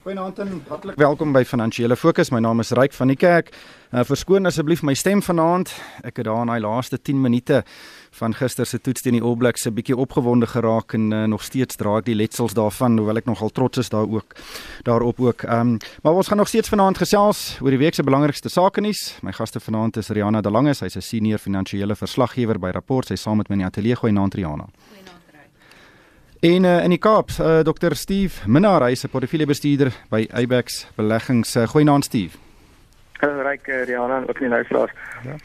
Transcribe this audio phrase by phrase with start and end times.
[0.00, 2.30] Goeienaand en hartlik welkom by Finansiële Fokus.
[2.32, 3.50] My naam is Ryk van die Kerk.
[3.92, 5.74] Uh, verskoon asseblief my stem vanaand.
[6.08, 7.58] Ek het daar in daai laaste 10 minute
[8.16, 11.44] van gister se toets teen die All Blacks 'n bietjie opgewonde geraak en uh, nog
[11.44, 14.34] steeds dra ek die letsels daarvan hoewel ek nogal trots is daar ook
[14.88, 15.42] daarop ook.
[15.42, 18.80] Ehm um, maar ons gaan nog steeds vanaand gesels oor die week se belangrikste sake
[18.80, 19.18] nuus.
[19.20, 23.06] My gaste vanaand is Rihanna De Lange, sy's 'n senior finansiële verslaggewer by Rapport.
[23.06, 24.64] Sy saam met my in die ateljee gooi naand Rihanna.
[24.64, 25.19] Goeie
[26.40, 27.92] En uh, in die Kaap, uh, eh, Dr.
[27.94, 31.56] Steve Minnar, hy is 'n portefeuljebestuurder by Abex Beleggings.
[31.56, 32.38] Uh, Goeienaand Steve.
[33.20, 34.90] Hallo Ryk, uh, Rihanna, ook nie nou vraag.
[35.24, 35.36] Ja.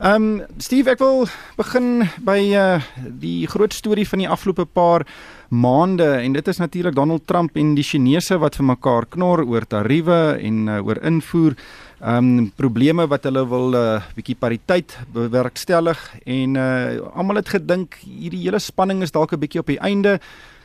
[0.00, 5.06] Ehm um, Steve, ek wil begin by uh, die groot storie van die afgelope paar
[5.48, 9.62] maande en dit is natuurlik Donald Trump en die Chinese wat vir mekaar knor oor
[9.62, 11.54] tariewe en uh, oor invoer
[12.02, 17.48] ehm um, probleme wat hulle wil 'n uh, bietjie pariteit bewerkstellig en uh, almal het
[17.48, 20.18] gedink hierdie hele spanning is dalk 'n bietjie op die einde.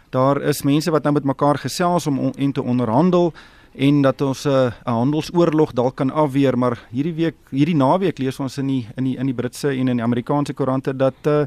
[0.09, 3.33] Daar is mense wat nou met mekaar gesels om on, en te onderhandel
[3.75, 8.39] en dat ons 'n uh, handelsoorlog dalk kan afweer, maar hierdie week hierdie naweek lees
[8.39, 11.45] ons in die in die in die Britse en in die Amerikaanse koerante dat uh,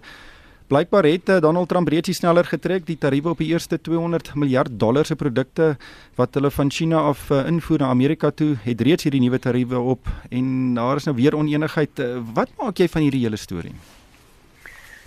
[0.71, 4.77] Blykbaar het eh, Donald Trump reeds sneller getrek die tariewe op die eerste 200 miljard
[4.79, 5.73] dollar se produkte
[6.15, 9.81] wat hulle van China af uh, invoer na Amerika toe het reeds hierdie nuwe tariewe
[9.95, 11.99] op en daar is nou weer onenigheid.
[11.99, 13.75] Uh, wat maak jy van hierdie hele storie?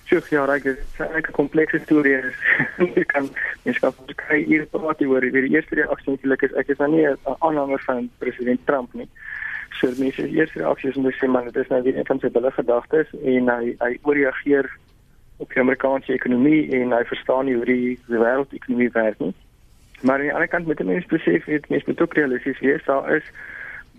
[0.04, 2.20] Sjoe, ja, dit is 'n komplekse storie.
[3.00, 3.32] Ek kan
[3.64, 7.08] mens kan kry hier praat oor die eerste reaksie natuurlik is ek is nou nie
[7.08, 9.08] 'n aanhanger van president Trump nie.
[9.80, 12.20] So mense eerste reaksie is om te sê man, dit is nou weer een van
[12.20, 14.68] sy billige gedagtes en hy hy ooreageer
[15.44, 19.34] op die Amerikaanse ekonomie en hy verstaan nie hoe die, die wêreldekonomie werk nie.
[20.04, 22.86] Maar aan die ander kant moet jy mens besef dit mens moet ook realisties wees
[22.88, 23.28] daar is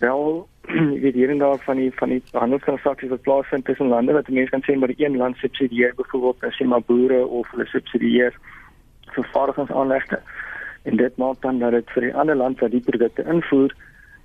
[0.02, 0.48] wel
[1.04, 4.50] weet hier en daar van die van die handelstransaksies wat plaasvind tussen lande wat mense
[4.50, 8.36] kan sê maar die een land subsidieer byvoorbeeld as jy maar boere of hulle subsidieer
[9.16, 10.20] vervaardigingsaanlegte
[10.82, 13.76] en dit maak dan dat dit vir die ander land wat die produkte invoer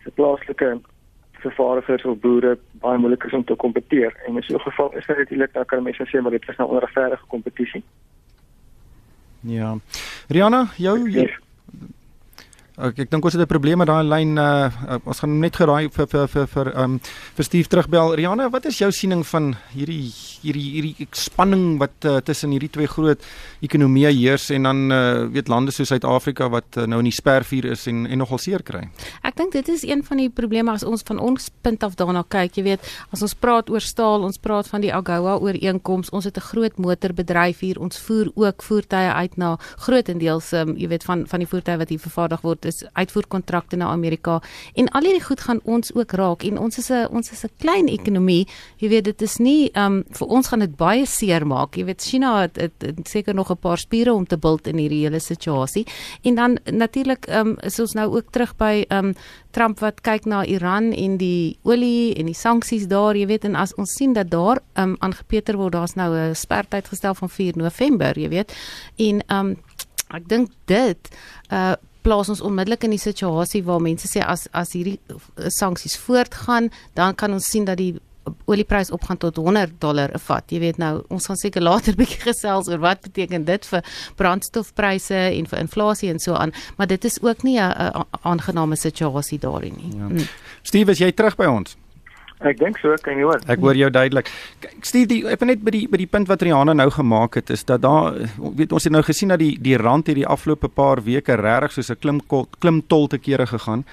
[0.04, 0.72] se plaaslike
[1.40, 4.16] vervaardigers of boere baie moeilik is om te kompeteer.
[4.26, 6.56] En in so 'n geval is dit natuurlik dat kan mense sê maar dit is
[6.56, 7.84] nou onregverdige kompetisie.
[9.40, 9.78] Ja.
[10.28, 11.40] Rihanna, jou yes.
[12.80, 14.72] Ek ek dink ons het 'n probleem met daai lyn uh
[15.04, 17.00] ons gaan net geraai vir vir vir vir um
[17.36, 18.16] vir Steve terugbel.
[18.16, 20.08] Rihanna, wat is jou siening van hierdie
[20.42, 23.20] hierdie hierdie spanning wat uh, tussen hierdie twee groot
[23.62, 27.66] ekonomieë heers en dan uh weet lande soos Suid-Afrika wat uh, nou in die spervuur
[27.66, 28.88] is en en nogal seer kry?
[29.24, 32.24] Ek dink dit is een van die probleme as ons van ons punt af daarna
[32.24, 32.56] kyk.
[32.56, 32.80] Jy weet,
[33.12, 36.10] as ons praat oor staal, ons praat van die AGOA ooreenkoms.
[36.12, 37.80] Ons het 'n groot motorbedryf hier.
[37.80, 41.90] Ons voer ook voertuie uit na grootendeels um jy weet van van die voertuie wat
[41.90, 44.40] hier vervaardig word is uitvoerkontrakte na Amerika
[44.80, 47.52] en al hierdie goed gaan ons ook raak en ons is 'n ons is 'n
[47.58, 48.48] klein ekonomie.
[48.78, 51.76] Jy weet dit is nie um vir ons gaan dit baie seer maak.
[51.76, 54.78] Jy weet China het, het, het seker nog 'n paar spiere om te bult in
[54.78, 55.86] hierdie hele situasie.
[56.24, 59.14] En dan natuurlik um is ons nou ook terug by um
[59.52, 63.56] Trump wat kyk na Iran en die olie en die sanksies daar, jy weet en
[63.56, 67.58] as ons sien dat daar um aangepeter word, daar's nou 'n sperdatum gestel van 4
[67.58, 68.54] November, jy weet.
[68.98, 69.58] En um
[70.10, 71.16] ek dink dit
[71.52, 75.00] uh plaas ons onmiddellik in die situasie waar mense sê as as hierdie
[75.36, 77.96] sanksies voortgaan, dan kan ons sien dat die
[78.46, 80.44] olieprys opgaan tot 100 dollar 'n vat.
[80.52, 83.84] Jy weet nou, ons gaan seker later bietjie gesels oor wat beteken dit vir
[84.16, 89.40] brandstofpryse en vir inflasie en so aan, maar dit is ook nie 'n aangename situasie
[89.40, 89.98] daarin nie.
[89.98, 90.08] Ja.
[90.08, 90.28] Mm.
[90.62, 91.78] Steve, is jy terug by ons?
[92.40, 93.42] Ek dink so, kan jy hoor?
[93.52, 94.30] Ek hoor jou duidelik.
[94.64, 97.36] Kyk, Steve, die, ek wil net by die by die punt wat Rihanna nou gemaak
[97.36, 100.70] het, is dat daar weet ons het nou gesien dat die die rand hierdie afgelope
[100.72, 102.22] paar weke regtig soos 'n klim
[102.60, 103.84] klim tol te kere gegaan.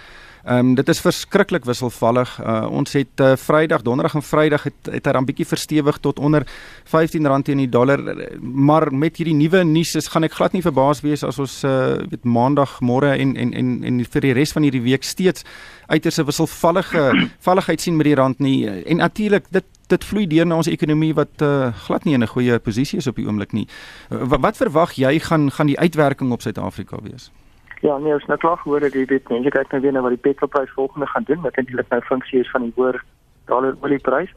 [0.47, 2.31] Ehm um, dit is verskriklik wisselvallig.
[2.39, 6.21] Uh, ons het uh, Vrydag, Donderdag en Vrydag het het hy dan bietjie verstewig tot
[6.23, 6.45] onder
[6.87, 7.99] R15 teen die dollar,
[8.41, 11.97] maar met hierdie nuwe nuus is gaan ek glad nie verbaas wees as ons uh,
[12.13, 15.43] weet Maandag môre en en en en vir die res van hierdie week steeds
[15.91, 17.03] uiters 'n wisselvallige
[17.49, 18.69] valligheid sien met die rand nie.
[18.87, 22.35] En natuurlik dit dit vloei deur na ons ekonomie wat uh, glad nie in 'n
[22.35, 23.67] goeie posisie is op die oomblik nie.
[24.11, 27.33] Wat, wat verwag jy gaan gaan die uitwerking op Suid-Afrika wees?
[27.81, 30.15] Ja, nee, ons nou klaar gehoor dat jy weet mense kyk nou weer na wat
[30.15, 33.03] die petrolprys volgende gaan doen, wat eintlik nou funksie is van die hoër
[33.47, 34.33] dollar olieprys.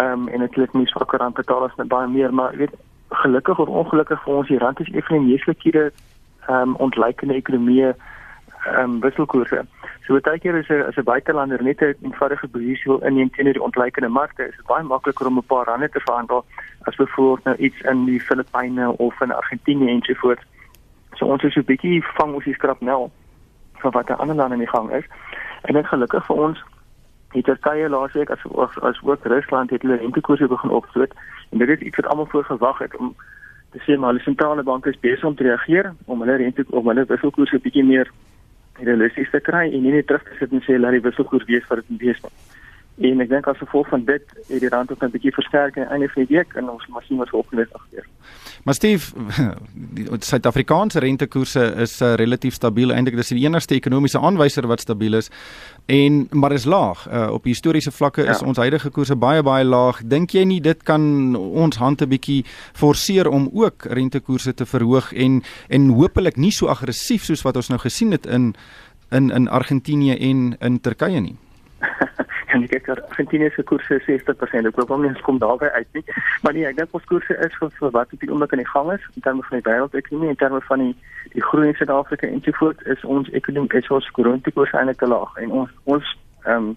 [0.00, 2.74] Ehm um, en dit moet swakker rand betaal as net baie meer, maar weet
[3.08, 5.90] gelukkig of ongelukkig vir ons die rand is effens meeslikhede
[6.48, 9.64] ehm um, ontleikende ekonomie ehm um, wisselkoerse.
[10.06, 13.52] So baie keer is 'n as 'n buitelander net 'n eenvoudige posisie wil inneem teenoor
[13.52, 16.44] die ontleikende markte, is dit baie makliker om 'n paar rande te verhandel
[16.82, 20.02] as byvoorbeeld nou iets in die Filippyne of in Argentinië en
[21.16, 23.10] so ons is so 'n bietjie vang ons die skrapnel
[23.82, 25.04] van wat aan ander lande in die gang is.
[25.62, 26.64] En dit gelukkig vir ons
[27.32, 28.42] het Turkye laasweek as
[28.82, 31.12] as, ook Rusland het hulle rentekoerse begin opstoot
[31.50, 33.14] en dit is iets wat almal voorgewag het om
[33.70, 36.88] te sê maar die sentrale banke is besig om te reageer om hulle rente om
[36.88, 38.10] hulle wisselkoerse bietjie meer
[38.72, 41.66] realisties te kry en nie net terug te sit en sê laat die wisselkoers wees
[41.68, 42.32] wat dit wees nie.
[42.96, 45.84] En ek dink as gevolg van dit het die rand ook 'n bietjie versterk aan
[45.84, 48.06] die einde van die week en ons masjien was opgelos agter.
[48.64, 49.12] Maar Steve,
[49.96, 52.90] die Suid-Afrikaanse rentekoerse is uh, relatief stabiel.
[52.92, 55.30] Eintlik dis die enigste ekonomiese aanwyser wat stabiel is.
[55.86, 57.06] En maar is laag.
[57.12, 58.46] Uh, op historiese vlakke is ja.
[58.46, 60.00] ons huidige koerse baie baie laag.
[60.04, 65.12] Dink jy nie dit kan ons hand 'n bietjie forceer om ook rentekoerse te verhoog
[65.12, 68.54] en en hopelik nie so aggressief soos wat ons nou gesien het in
[69.10, 71.36] in in Argentinië en in Turkye nie?
[72.56, 74.70] en ek kyk Argentinië se koerse 60%.
[74.70, 76.04] Ek hoop hom nie kom daarby uit nie.
[76.42, 78.72] Maar nee, ek dink ons koerse is vir, vir wat op die oomblik aan die
[78.72, 80.94] gang is in terme van die wêreldekonomie en terme van die
[81.34, 85.08] die groei in Suid-Afrika en so voort is ons ekonomie is ons grondtekoers eintlik te
[85.10, 86.12] laag en ons ons
[86.46, 86.74] ehm um,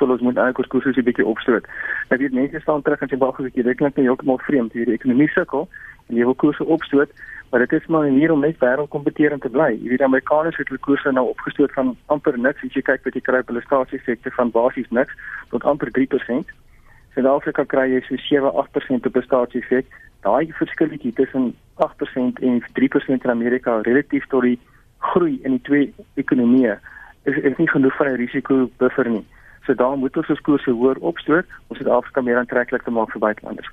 [0.00, 1.64] voel ons moet eintlik koerse 'n bietjie opstoot.
[2.08, 4.72] Ek weet mense staan terug en sê wag 'n bietjie, dit klink net heeltemal vreemd
[4.72, 5.68] hier die ekonomie sukkel
[6.08, 7.10] en jy wil koerse opstoot
[7.50, 9.78] maar dit is maar 'n manier om net wêreldkompeterend te bly.
[9.82, 13.14] Jy weet Amerikaners het hulle koerse nou opgestoot van amper niks as jy kyk wat
[13.14, 15.14] jy kry op hulle staatsefekte van basies niks
[15.48, 16.50] tot amper 3%.
[17.14, 19.86] Suid-Afrika kry jy so 7-8% op 'n staatsefek.
[20.20, 24.58] Daai verskilletjie tussen 8% en 3% in Amerika relatief tot die
[24.98, 26.78] groei in die twee ekonomieë
[27.22, 29.26] is is nie genoeg van 'n risiko buffer nie.
[29.66, 33.20] So daar moet ons ons koerse hoër opstoot om Suid-Afrika meer aantreklik te maak vir
[33.26, 33.70] buitelanders.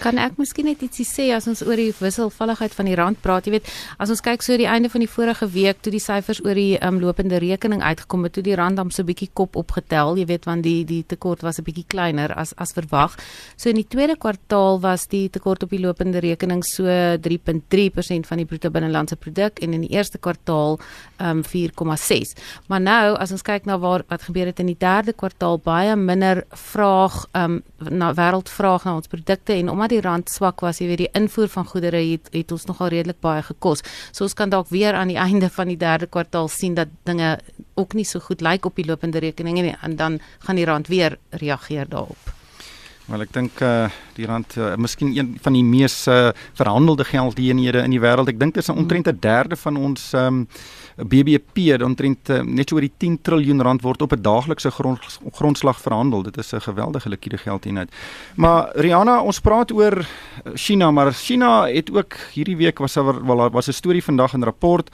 [0.00, 3.44] Kan ek miskien net ietsie sê as ons oor die wisselvalligheid van die rand praat?
[3.44, 3.66] Jy weet,
[4.00, 6.78] as ons kyk so die einde van die vorige week toe die syfers oor die
[6.80, 10.24] um, lopende rekening uitgekom het, toe die rand dan so 'n bietjie kop opgetel, jy
[10.24, 13.18] weet, want die die tekort was 'n bietjie kleiner as as verwag.
[13.56, 18.38] So in die tweede kwartaal was die tekort op die lopende rekening so 3.3% van
[18.38, 20.80] die bruto binnelandse produk en in die eerste kwartaal
[21.18, 22.32] um 4.6.
[22.68, 25.94] Maar nou as ons kyk na waar wat gebeur het in die derde kwartaal, baie
[25.96, 30.88] minder vraag um na wêreldvraag na ons produkte en omdat die rand swak was, jy
[30.90, 33.84] weet die invoer van goedere het het ons nogal redelik baie gekos.
[34.12, 37.38] So ons kan dalk weer aan die einde van die derde kwartaal sien dat dinge
[37.74, 40.88] ook nie so goed lyk op die lopende rekeninge nie en dan gaan die rand
[40.88, 42.34] weer reageer daarop.
[43.10, 43.88] Wel ek dink uh
[44.20, 48.30] die rand uh, miskien een van die mees uh, verhandelde geldeenhede in die wêreld.
[48.32, 50.46] Ek dink dit is omtrent 'n derde van ons um
[51.00, 55.00] BBP omtrent uh, net so oor die 10 triljoen rand word op 'n daaglikse grond,
[55.32, 56.22] grondslag verhandel.
[56.22, 57.90] Dit is 'n geweldige likwide geldeenheid.
[58.36, 60.04] Maar Rihanna, ons praat oor
[60.54, 64.44] China, maar China het ook hierdie week was daar wel was 'n storie vandag in
[64.44, 64.90] rapport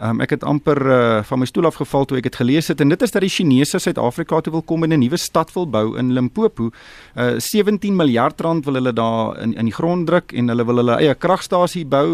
[0.00, 2.88] Um, ek het amper uh, van my stoel afgeval toe ek dit gelees het en
[2.88, 5.98] dit is dat die Chinese Suid-Afrika toe wil kom en 'n nuwe stad wil bou
[5.98, 6.70] in Limpopo.
[7.16, 10.82] Uh, 17 miljard rand wil hulle daar in in die grond druk en hulle wil
[10.82, 12.08] hulle eie kragstasie bou.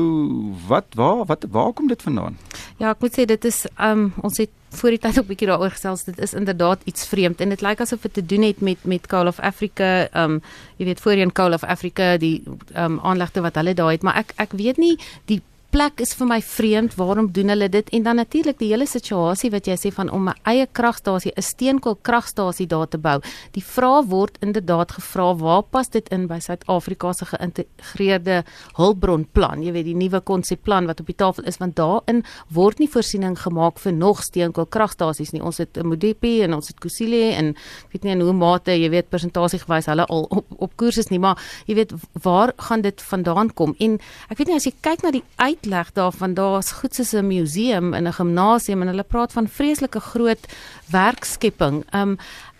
[0.68, 2.38] Wat waar wat waar kom dit vandaan?
[2.80, 5.72] Ja, ek moet sê dit is um ons het voor die tyd ook bietjie daaroor
[5.72, 6.04] gesels.
[6.08, 9.06] Dit is inderdaad iets vreemd en dit lyk asof dit te doen het met met
[9.06, 10.08] Call of Africa.
[10.24, 10.40] Um
[10.80, 12.42] jy weet voorheen Call of Africa die
[12.74, 15.42] um aanlegte wat hulle daar het, maar ek ek weet nie die
[15.76, 16.94] plek is vir my vreemd.
[16.96, 17.90] Waarom doen hulle dit?
[17.92, 21.42] En dan natuurlik die hele situasie wat jy sê van om 'n eie kragstasie, 'n
[21.42, 23.20] steenkool kragstasie daar te bou.
[23.52, 28.44] Die vraag word inderdaad gevra, waar pas dit in by Suid-Afrika se geïntegreerde
[28.76, 29.62] hulpbronplan?
[29.62, 33.38] Jy weet die nuwe konsepplan wat op die tafel is want daarin word nie voorsiening
[33.38, 35.42] gemaak vir nog steenkool kragstasies nie.
[35.42, 38.90] Ons het Modepi en ons het Kusile en ek weet nie in hoe mate jy
[38.90, 41.36] weet persentasie gewys hulle al op op koers is nie, maar
[41.66, 41.92] jy weet
[42.22, 43.74] waar gaan dit vandaan kom?
[43.78, 43.98] En
[44.30, 47.26] ek weet nie as jy kyk na die uit uitleg daarvan daar's goed soos 'n
[47.26, 50.46] museum in 'n gimnasium en hulle praat van vreeslike groot
[50.90, 51.84] werkskepping.
[51.94, 52.16] Um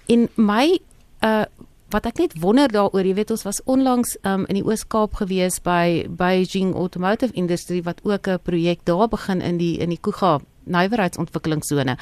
[0.07, 0.79] in my
[1.21, 1.45] uh
[1.89, 5.61] wat ek net wonder daaroor, jy weet ons was onlangs um in die Oos-Kaap gewees
[5.63, 10.41] by Beijing Automotive Industry wat ook 'n projek daar begin in die in die Kuga
[10.67, 11.97] nywerheidsontwikkelingszone.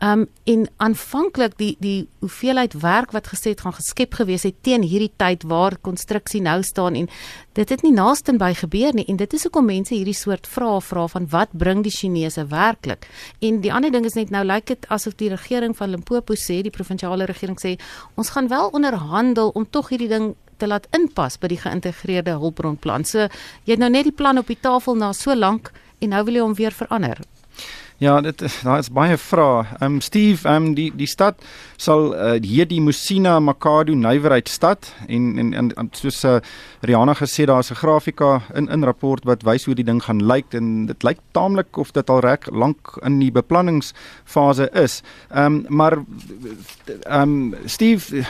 [0.00, 4.82] Um en aanvanklik die die hoeveelheid werk wat gesê het gaan geskep gewees het teen
[4.82, 7.08] hierdie tyd waar konstruksie nou staan en
[7.52, 10.80] dit het nie naaste by gebeur nie en dit is hoekom mense hierdie soort vrae
[10.80, 13.08] vra van wat bring die Chinese werklik.
[13.40, 16.62] En die ander ding is net nou lyk dit asof die regering van Limpopo sê,
[16.62, 17.76] die provinsiale regering sê
[18.16, 23.04] ons gaan wel onderhandel om tog hierdie ding te laat inpas by die geïntegreerde hulpbronplan.
[23.04, 23.26] So
[23.64, 26.38] jy het nou net die plan op die tafel na so lank en nou wil
[26.38, 27.20] jy hom weer verander.
[27.98, 29.64] Ja, dit daar is baie vrae.
[29.78, 31.40] Ehm um, Steve, ehm um, die die stad
[31.80, 36.36] sal uh, hier die Musina Makado Nywerheidstad en en, en soos uh,
[36.80, 40.20] Rihanna gesê daar is 'n grafika in in rapport wat wys hoe die ding gaan
[40.26, 45.02] lyk en dit lyk taamlik of dit al reg lank in die beplanningsfase is.
[45.30, 45.96] Ehm um, maar
[47.02, 48.24] ehm um, Steve,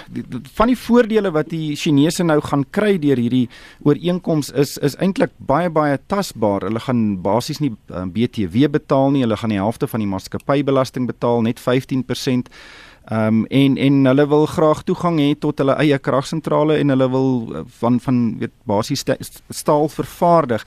[0.54, 3.48] van die voordele wat die Chinese nou gaan kry deur hierdie
[3.82, 6.60] ooreenkoms is is eintlik baie baie tasbaar.
[6.60, 9.22] Hulle gaan basies nie uh, eh, BTW betaal nie.
[9.22, 12.52] Hulle gaan die helfte van die maatskappybelasting betaal, net 15%.
[13.06, 17.06] Ehm um, en en hulle wil graag toegang hê tot hulle eie kragsentrale en hulle
[17.10, 19.04] wil eh, van van weet basies
[19.48, 20.66] staal vervaardig.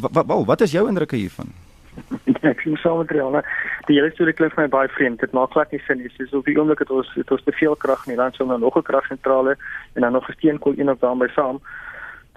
[0.00, 1.54] Wat wat, wat is jou indrukke hiervan?
[2.52, 3.42] ek sien saam met Rihanna.
[3.86, 5.22] Die hele storie klink vir my baie vreemd.
[5.22, 6.10] Dit maak glad nie sin nie.
[6.16, 8.46] Soos op die oomblik het ons het ons te veel krag in die land, so
[8.46, 9.56] dan nog 'n kragsentrale
[9.94, 11.60] en dan nog 'n steenkool een of daarmee saam.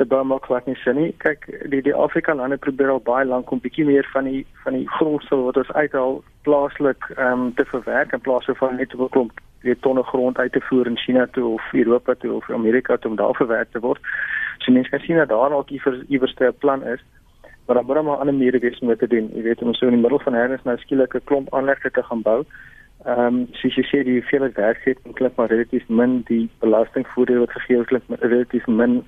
[0.02, 1.12] Dit bou maak glad nie sin nie.
[1.22, 4.74] Kyk, die die Afrika lande probeer al baie lank om bietjie meer van die van
[4.74, 6.16] die grondstof wat ons uithaal
[6.48, 10.38] plaaslik ehm um, te verwerk in plaas van net op 'n klomp weet tonne grond
[10.38, 13.72] uit te voer in China toe of Europa toe of Amerika toe om daar verwerk
[13.72, 14.02] te word.
[14.58, 17.06] So mense kan sien dat daar al iewers iewers 'n plan is
[17.66, 19.30] maar dan moet dan maar ander maniere wees om dit te doen.
[19.34, 22.04] Jy weet om so in die middel van hernis nou skielik 'n klomp aanlegte te
[22.04, 22.44] gaan bou.
[23.06, 27.40] Ehm um, soos jy sê die hoeveelheid werk het klink maar relatief min die belastingvoordeel
[27.40, 29.04] wat gegee word klink relatief min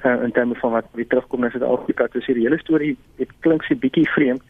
[0.00, 2.08] uh, in terme van wat wie terugkom na Suid-Afrika.
[2.14, 4.44] Sê die hele storie dit klink so bietjie vreemd.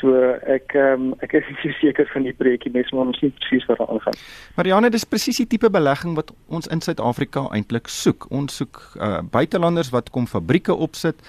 [0.00, 0.10] So
[0.50, 3.78] ek um, ek is nie seker van die projekkie mens maar ons sien presies wat
[3.80, 4.18] daar aangaan.
[4.58, 8.26] Marianne, dis presies die tipe belegging wat ons in Suid-Afrika eintlik soek.
[8.34, 11.22] Ons soek uh, buitelanders wat kom fabrieke opsit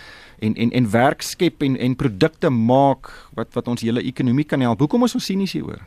[0.44, 4.65] en en en werk skep en en produkte maak wat wat ons hele ekonomie kan
[4.65, 4.82] help.
[4.84, 5.84] Hoekom is ons sinies hieroor?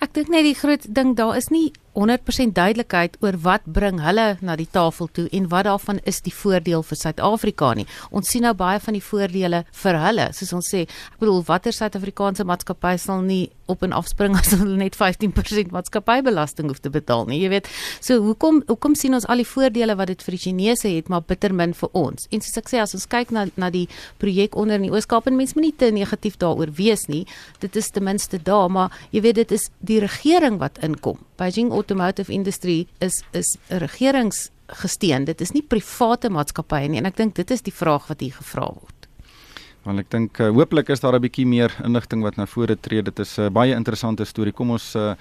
[0.00, 4.26] Ek dink net die groot ding daar is nie 100% duidelikheid oor wat bring hulle
[4.44, 7.86] na die tafel toe en wat daarvan is die voordeel vir Suid-Afrika nie.
[8.12, 10.84] Ons sien nou baie van die voordele vir hulle, soos ons sê.
[10.84, 16.68] Ek bedoel, watter Suid-Afrikaanse maatskappy sal nie op en afspring as hulle net 15% maatskappybelasting
[16.70, 17.40] hoef te betaal nie.
[17.40, 17.72] Jy weet,
[18.04, 21.24] so hoekom hoekom sien ons al die voordele wat dit vir die Chinese het, maar
[21.24, 22.28] bitter min vir ons?
[22.28, 23.86] En soos ek sê, as ons kyk na na die
[24.20, 27.24] projek onder in die Oos-Kaap en mense moenie te negatief daaroor wees nie.
[27.64, 31.18] Dit is ten minste daar, maar jy weet dit is die regering wat inkom.
[31.40, 35.24] Beijing Automotive Industry is is 'n regeringsgesteun.
[35.24, 38.36] Dit is nie private maatskappye nie en ek dink dit is die vraag wat hier
[38.36, 39.08] gevra word.
[39.86, 43.02] Want ek dink uh, hooplik is daar 'n bietjie meer inligting wat na vore tree.
[43.02, 44.52] Dit is 'n uh, baie interessante storie.
[44.52, 45.14] Kom ons uh,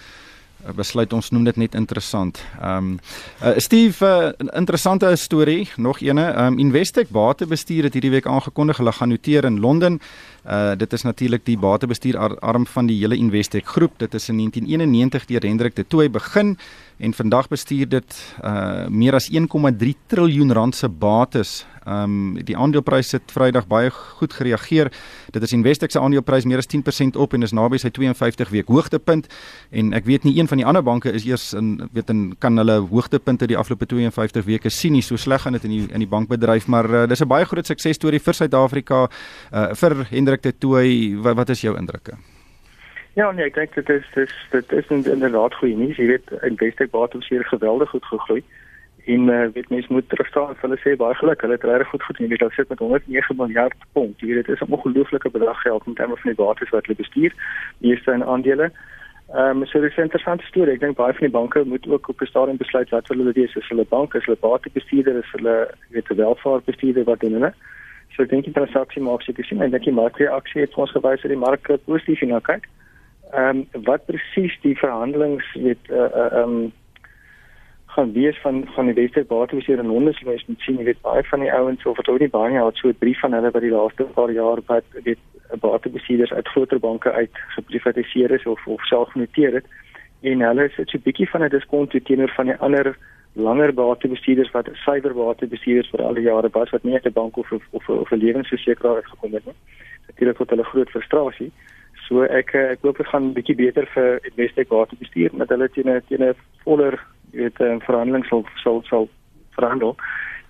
[0.75, 2.39] besluit ons noem dit net interessant.
[2.62, 3.00] Ehm um,
[3.43, 6.31] uh, Steve, 'n uh, interessante storie, nog eene.
[6.31, 10.01] Ehm um, Investec Batebestuur het hierdie week aangekondig hulle gaan noteer in Londen.
[10.45, 13.93] Uh dit is natuurlik die batebestuur arm van die hele Investec groep.
[13.97, 16.57] Dit is in 1991 deur Hendrik de Tooy begin
[16.98, 23.14] en vandag bestuur dit uh meer as 1,3 triljoen rand se bates um, die aandeleprys
[23.16, 24.92] het Vrydag baie goed gereageer.
[25.34, 28.72] Dit is Investec se aandeleprys meer as 10% op en is naby sy 52 week
[28.72, 29.30] hoogtepunt
[29.72, 32.58] en ek weet nie een van die ander banke is eers in weet en kan
[32.62, 35.04] hulle hoogtepunte die afgelope 52 weke sien nie.
[35.06, 37.66] So sleg gaan dit in die in die bankbedryf, maar uh, dis 'n baie groot
[37.66, 39.08] suksesstorie vir Suid-Afrika
[39.54, 41.16] uh, vir Hendrik de Tooy.
[41.22, 42.18] Wat, wat is jou indrukke?
[43.15, 45.95] Ja, nee, ek dink dit is dit is dit is inderdaad goeie nuus.
[45.95, 48.41] Jy weet, Investec bates het geweldig goed gegroei.
[49.05, 51.41] En uh, weet mense moet terugstaan en hulle sê baie geluk.
[51.41, 52.34] Hulle het regtig goed gedoen.
[52.34, 54.19] Hulle sit met 109 miljard pond.
[54.19, 56.98] Jy weet dit is 'n ongelooflike bedrag geld in terme van die bates wat hulle
[57.03, 57.31] bestuur
[57.77, 58.67] meeste in aandele.
[59.31, 60.74] Ehm um, so dis 'n interessante storie.
[60.74, 63.39] Ek dink baie van die banke moet ook op 'n stadium besluit wat hulle wil
[63.39, 63.57] wees.
[63.57, 67.53] As hulle bank is hulle batebestuurder is hulle weet 'n welvaartbestuurder wat doen hulle?
[68.12, 69.62] So ek dink die transaksie maak seker sien.
[69.62, 72.67] En dink die markreaksie het ons gewys dat die mark positief hierna kyk
[73.32, 76.74] ehm um, wat presies die verhandelings weet eh, eh, ehm uh, uh, um,
[77.96, 81.24] gaan wees van van die beste batebestuur in Londen mens moet sien jy weet baie
[81.24, 83.62] van die ouens of wat ook nie baie het so 'n brief van hulle wat
[83.62, 85.20] die laaste paar jaar wat weet
[85.60, 89.65] batebestuurders uit groter banke uit geprivatiseer is of of self genoteer het
[90.22, 92.98] en hulle sit so 'n bietjie van 'n diskont teenoor van die ander
[93.36, 97.38] langer batebestuurders wat suiwer batebestuurders vir al die jare was wat nie uit 'n bank
[97.38, 99.55] of of of, of 'n lewensversekeraar het gekom het nie.
[100.08, 101.51] Natuurlik tot hulle groot frustrasie.
[102.07, 106.01] So ek ek hoop dit gaan bietjie beter vir Investec batebestuur met hulle teen 'n
[106.09, 107.00] teen 'n voller
[107.31, 109.09] weet 'n uh, verhandeling sal sal sal
[109.57, 109.95] verhandel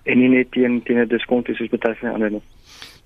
[0.04, 2.44] en nie net teen teen 'n diskont soos baie van ander nie.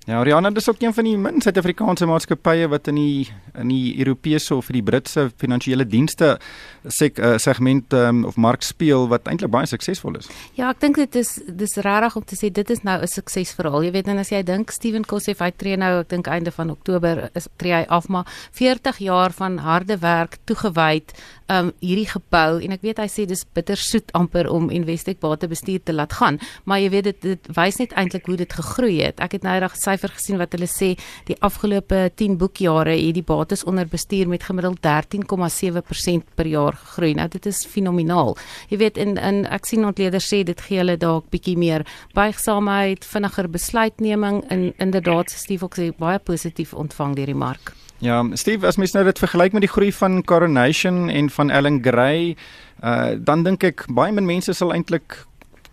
[0.09, 3.27] Ja, Ariana, dis ook een van die min Suid-Afrikaanse maatskappye wat in die
[3.59, 6.39] in die Europese of die Britse finansiële dienste
[6.87, 10.29] sek, uh, segment um, of mark speel wat eintlik baie suksesvol is.
[10.57, 13.83] Ja, ek dink dit is dis regtig om te sê dit is nou 'n suksesverhaal.
[13.83, 16.71] Jy weet en as jy dink Steven Kosef hy tree nou, ek dink einde van
[16.71, 21.13] Oktober is tree hy af, maar 40 jaar van harde werk toegewyd
[21.51, 25.93] um hierdie gebou en ek weet hy sê dis bittersoet amper om Investec batebestuur te
[25.93, 29.19] laat gaan, maar jy weet dit dit wys net eintlik hoe dit gegroei het.
[29.19, 30.93] Ek het nou eendag syfer gesien wat hulle sê
[31.27, 37.13] die afgelope 10 boekjare het die bates onder bestuur met gemiddeld 13,7% per jaar gegroei.
[37.15, 38.35] Nou dit is fenomenaal.
[38.69, 43.05] Jy weet in in ek sien ontleeders sê dit gee hulle dalk bietjie meer buigsaamheid,
[43.05, 47.73] vinniger besluitneming en inderdaad Steve ook sê baie positief ontvang deur die mark.
[48.01, 51.83] Ja, Steve, as mens nou dit vergelyk met die groei van Coronation en van Ellen
[51.85, 52.35] Gray,
[52.81, 55.19] uh dan dink ek baie min mense sal eintlik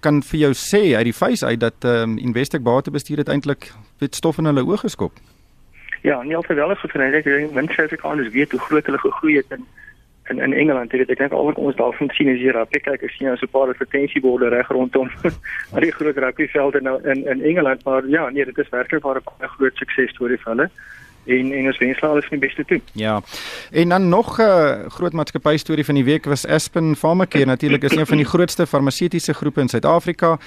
[0.05, 3.73] kan vir jou sê uit die face uit dat ehm um, Investec batebestuur het eintlik
[3.99, 5.13] wit stof in hulle oë geskop.
[6.03, 8.99] Ja, nie ek gesien het ek dink mense as ek anders weet hoe groot hulle
[8.99, 9.67] gegroei het in
[10.31, 10.93] in in Engeland.
[10.93, 13.51] Ek dink al wat ons daarvan sien is hier op kyk ek sien so 'n
[13.51, 15.11] paar advertensieborde reg rondom
[15.75, 19.21] al die groot rugbyvelde nou in in Engeland, maar ja, nee, dit is werklik waar
[19.21, 20.71] 'n groot suksesstorie vir hulle
[21.29, 22.81] en en ons wens hulle die beste toe.
[22.93, 23.21] Ja.
[23.71, 27.45] En dan nog 'n uh, groot maatskappy storie van die week was Aspen Pharmacare.
[27.45, 30.39] Natuurlik is een van die grootste farmaseutiese groepe in Suid-Afrika.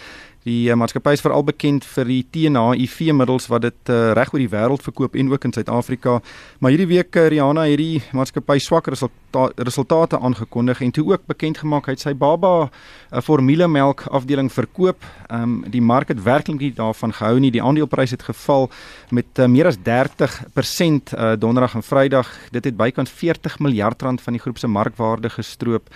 [0.42, 4.50] Die uh, maatskappy is veral bekend vir die TNH-IV-middels wat dit uh, reg oor die
[4.50, 6.16] wêreld verkoop en ook in Suid-Afrika.
[6.58, 9.20] Maar hierdie week uh, Rihanna het die maatskappy swak resulta
[9.62, 12.72] resultate aangekondig en toe ook bekend gemaak hy het sy baba 'n
[13.14, 15.06] uh, formulemelk afdeling verkoop.
[15.30, 17.52] Um, die mark het werklik nie daarvan gehou nie.
[17.52, 18.70] Die aandeleprys het geval
[19.10, 22.28] met uh, meer as 30% uh, donderdag en Vrydag.
[22.52, 25.88] Dit het bykans 40 miljard rand van die groep se markwaarde gestroop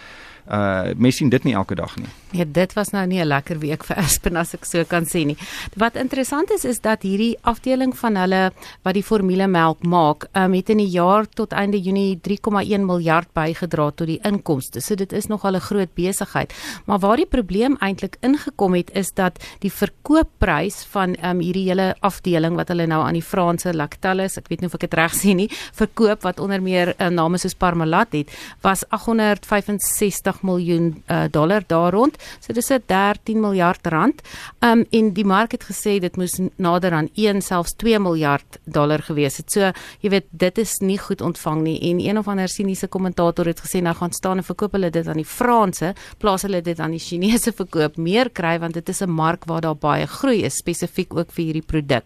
[0.51, 2.09] uh mens sien dit nie elke dag nie.
[2.35, 5.25] Ja, dit was nou nie 'n lekker week vir Aspen as ek so kan sê
[5.25, 5.37] nie.
[5.75, 8.51] Wat interessant is is dat hierdie afdeling van hulle
[8.83, 13.91] wat die formulemelk maak, um, het in die jaar tot einde Junie 3,1 miljard bygedra
[13.91, 14.81] tot die inkomste.
[14.81, 16.53] So dit is nogal 'n groot besigheid.
[16.85, 21.95] Maar waar die probleem eintlik ingekom het is dat die verkoopprys van um, hierdie hele
[22.01, 25.13] afdeling wat hulle nou aan die Franse Lactalis, ek weet nie of ek dit reg
[25.13, 28.29] sê nie, verkoop wat onder meer uh, name soos Parmalat het,
[28.61, 32.17] was 865 30 miljoen uh, dollar daar rond.
[32.39, 34.21] So dis 'n 13 miljard rand.
[34.59, 39.01] Um en die mark het gesê dit moes nader aan 1 selfs 2 miljard dollar
[39.01, 39.51] gewees het.
[39.51, 43.45] So jy weet dit is nie goed ontvang nie en een of ander siniese kommentator
[43.45, 46.79] het gesê nou gaan staan en verkoop hulle dit aan die Franse, plaas hulle dit
[46.79, 50.43] aan die Chinese verkoop meer kry want dit is 'n mark waar daar baie groei
[50.43, 52.03] is spesifiek ook vir hierdie produk.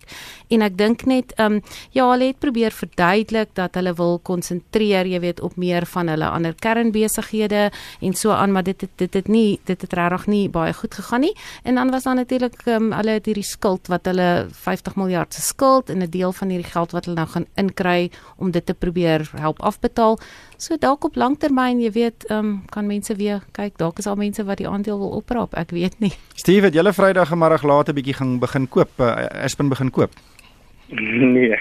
[0.49, 5.19] En ek dink net um ja, hulle het probeer verduidelik dat hulle wil konsentreer, jy
[5.19, 7.71] weet, op meer van hulle ander kernbesighede
[8.01, 10.93] en so aan maar dit het, dit het nie dit het regtig nie baie goed
[10.93, 11.33] gegaan nie.
[11.63, 15.41] En dan was daar natuurlik um, hulle het hierdie skuld wat hulle 50 miljard se
[15.41, 18.73] skuld en 'n deel van hierdie geld wat hulle nou gaan inkry om dit te
[18.73, 20.19] probeer help afbetaal.
[20.57, 23.77] So dalk op langtermyn jy weet um, kan mense weer kyk.
[23.77, 26.13] Dalk is al mense wat die aandeel wil opraap ek weet nie.
[26.33, 29.91] Steve het julle Vrydag en middag laat 'n bietjie gaan begin koop uh, Aspen begin
[29.91, 30.11] koop
[31.35, 31.59] Nee.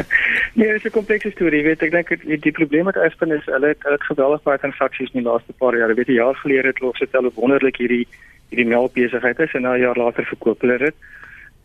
[0.54, 1.62] nee, dit is 'n komplekse storie.
[1.62, 4.58] Weet ek dink die, die probleem met Aspen is hulle het, hulle het geweldig baie
[4.58, 5.94] transaksies in die laaste paar jare.
[5.94, 8.06] Weet jy, jaar gelede het hulle gestel hoe wonderlik hierdie
[8.48, 10.94] hierdie melkbesigheid is en nou 'n jaar later verkoop hulle dit.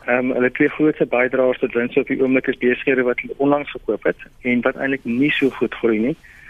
[0.07, 3.38] Ehm um, hulle twee grootste bydraers tot wins op die oomblik is besighede wat hulle
[3.38, 6.15] onlangs verkoop het en wat eintlik nie so goed groei nie.
[6.15, 6.40] Ehm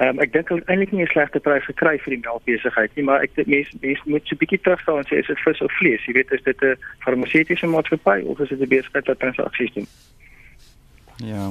[0.00, 3.22] um, ek dink hulle eintlik nie 'n slegte prys gekry vir die melkbesigheid nie, maar
[3.22, 5.72] ek dink mense mense moet so 'n bietjie terugstaan en sê is dit vis of
[5.78, 6.04] vlees?
[6.06, 9.86] Jy weet, is dit 'n farmaseutiese maatskappy of is dit 'n besigheid wat transaksies doen?
[11.16, 11.50] Ja.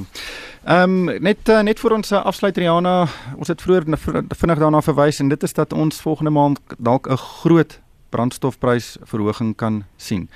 [0.64, 3.06] Ehm um, net uh, net vir ons uh, afsluit Riana,
[3.36, 3.84] ons het vroeër
[4.36, 9.84] vinnig daarna verwys en dit is dat ons volgende maand dalk 'n groot brandstofprysverhoging kan
[9.96, 10.28] sien.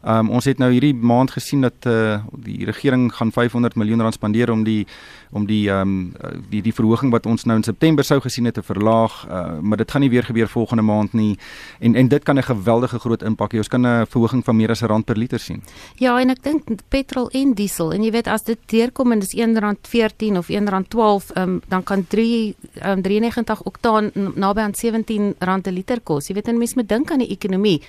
[0.00, 4.00] Um, ons het nou hierdie maand gesien dat eh uh, die regering gaan 500 miljoen
[4.00, 4.86] rand spandeer om die
[5.30, 6.14] om die um,
[6.48, 9.76] die die verhoging wat ons nou in September sou gesien het te verlaag, uh, maar
[9.76, 11.38] dit gaan nie weer gebeur volgende maand nie.
[11.78, 13.56] En en dit kan 'n geweldige groot impak hê.
[13.56, 15.62] Ons kan 'n verhoging van meer as 'n rand per liter sien.
[15.96, 19.34] Ja, en ek dink petrol en diesel en jy weet as dit deurkom en dis
[19.34, 25.72] R1.14 of R1.12, ehm um, dan kan 3 um, 93 oktaan naby aan R17 'n
[25.72, 26.26] liter kos.
[26.28, 27.80] Jy weet en mense moet dink aan die ekonomie.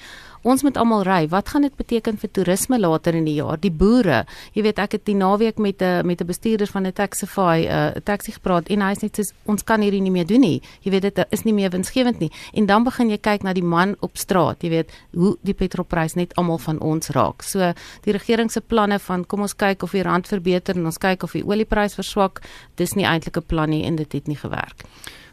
[0.42, 1.28] Ons moet almal ry.
[1.30, 3.60] Wat gaan dit beteken vir toerisme later in die jaar?
[3.62, 4.24] Die boere.
[4.56, 7.70] Jy weet ek het die naweek met 'n met 'n bestuurder van 'n Taxify 'n
[7.70, 10.62] uh, taxi gepraat en hy sê net soos ons kan hierdie nie meer doen nie.
[10.82, 12.32] Jy weet dit is nie meer winsgewend nie.
[12.54, 14.64] En dan begin jy kyk na die man op straat.
[14.64, 17.44] Jy weet hoe die petrolprys net almal van ons raak.
[17.44, 20.98] So die regering se planne van kom ons kyk of die rand verbeter en ons
[20.98, 22.42] kyk of die olieprys verswak,
[22.76, 24.86] dis nie eintlik 'n plan nie en dit het nie gewerk.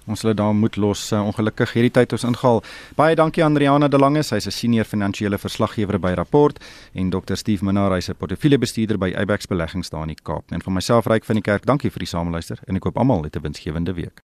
[0.08, 1.12] Ons hulle daar moet los.
[1.12, 2.62] Uh, ongelukkig hierdie tyd ons ingehaal.
[2.96, 6.58] Baie dankie aan Riana De Lange, sy's 'n senior finansiële verslaggewer by Rapport
[6.94, 7.36] en Dr.
[7.36, 10.44] Steve Minnar, hy's 'n portefeuljebestuurder by Abex Beleggings daar in die Kaap.
[10.50, 13.22] En vir myself Ryk van die Kerk, dankie vir die sameluister en ek hoop almal
[13.24, 14.22] het 'n winsgewende week.